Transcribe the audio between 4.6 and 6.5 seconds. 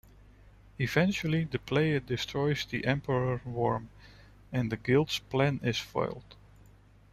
the Guild's plan is foiled.